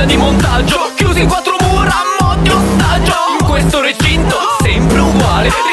macchina 0.00 0.04
di 0.04 0.16
montaggio 0.16 0.92
Chiusi 0.94 1.20
in 1.20 1.28
quattro 1.28 1.56
mura 1.60 1.90
a 1.90 2.24
mo' 2.24 2.42
di 2.42 2.48
ostaggio. 2.48 3.14
In 3.38 3.46
questo 3.46 3.80
recinto 3.80 4.36
sempre 4.60 4.98
uguale 4.98 5.69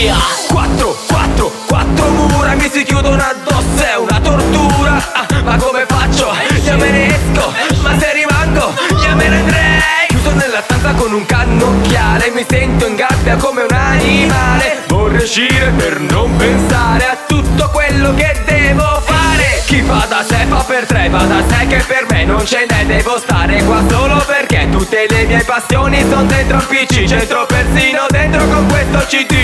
pazzia 0.00 0.16
Quattro, 0.48 0.96
quattro, 1.06 1.52
quattro 1.66 2.08
mura 2.08 2.54
mi 2.54 2.68
si 2.70 2.82
chiudono 2.82 3.22
addosso, 3.22 3.84
è 3.84 3.96
una 3.96 4.18
tortura. 4.20 4.96
Ah, 5.12 5.26
Ma 5.42 5.56
come 5.56 5.84
faccio? 5.86 6.32
Io 6.64 6.76
me 6.76 6.90
ne 6.90 7.06
esco, 7.06 7.52
ma 7.82 7.98
se 7.98 8.12
rimango 8.12 8.74
io 9.02 9.16
me 9.16 9.28
ne 9.28 9.36
andrei. 9.36 10.06
Chiuso 10.08 10.32
nella 10.32 10.62
stanza 10.62 10.92
con 10.92 11.12
un 11.12 11.24
cannocchiale 11.24 12.30
Mi 12.34 12.44
sento 12.48 12.86
in 12.86 12.96
gabbia 12.96 13.36
come 13.36 13.62
un 13.62 13.72
animale. 13.72 14.82
Vorrei 14.88 15.22
uscire 15.22 15.72
per 15.76 16.00
non 16.00 16.34
pensare 16.36 17.06
a 17.06 17.16
tutto 17.26 17.70
quello 17.70 18.14
che 18.14 18.40
devo 18.44 19.00
fare. 19.04 19.62
Chi 19.66 19.82
fa 19.82 20.04
da 20.08 20.24
sé 20.26 20.46
fa 20.48 20.64
per 20.66 20.84
tre, 20.86 21.08
fa 21.10 21.24
da 21.24 21.42
sé 21.48 21.66
che 21.68 21.84
per 21.86 22.06
me 22.10 22.24
non 22.24 22.44
ce 22.44 22.66
n'è. 22.68 22.86
Devo 22.86 23.18
stare 23.18 23.62
qua 23.62 23.82
solo 23.88 24.16
perché 24.26 24.68
tutte 24.70 25.06
le 25.08 25.24
mie 25.26 25.44
passioni 25.44 26.00
sono 26.08 26.24
dentro 26.24 26.56
un 26.56 26.66
PC 26.66 27.04
C'entro 27.04 27.46
persino 27.46 28.06
dentro 28.10 28.44
con 28.46 28.66
questo 28.66 28.98
CD 29.06 29.39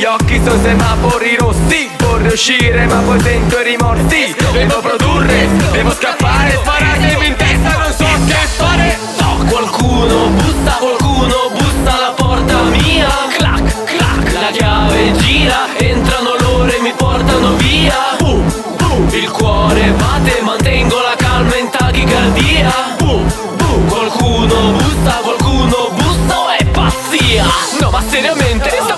I 0.00 0.02
miei 0.02 0.14
occhi 0.14 0.40
sono 0.42 0.62
semafori 0.62 1.36
rossi. 1.36 1.90
Vorrei 1.98 2.32
uscire 2.32 2.86
ma 2.86 3.00
poi 3.00 3.20
sento 3.20 3.58
i 3.58 3.64
rimorsi. 3.64 4.34
Devo 4.50 4.80
produrre, 4.80 5.46
devo 5.72 5.90
scappare 5.90 6.52
Spararmi 6.52 7.26
in 7.26 7.36
testa 7.36 7.76
non 7.76 7.92
so 7.92 8.06
che 8.24 8.34
fare. 8.56 8.98
So, 9.18 9.44
qualcuno 9.46 10.28
bussa, 10.28 10.76
qualcuno 10.78 11.50
bussa 11.52 11.94
alla 11.94 12.14
porta 12.16 12.62
mia. 12.62 13.10
Clac, 13.36 13.84
clac, 13.84 14.32
la 14.32 14.50
chiave 14.52 15.12
gira. 15.18 15.66
Entrano 15.76 16.34
loro 16.40 16.72
e 16.72 16.80
mi 16.80 16.94
portano 16.96 17.56
via. 17.56 18.16
Bu, 18.20 18.42
bu, 18.78 19.06
il 19.14 19.30
cuore 19.30 19.90
batte 19.90 20.40
Mantengo 20.40 20.98
la 20.98 21.14
calma 21.18 21.56
in 21.56 21.68
tachicardia. 21.68 22.72
Bu, 22.96 23.22
bu, 23.56 23.84
qualcuno 23.84 24.70
bussa, 24.70 25.20
qualcuno 25.22 25.90
bussa 25.92 26.56
è 26.56 26.64
pazzia. 26.64 27.44
No 27.80 27.90
ma 27.90 28.02
seriamente, 28.08 28.70
sta 28.82 28.94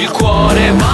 il 0.00 0.10
cuore, 0.10 0.72
ma 0.72 0.90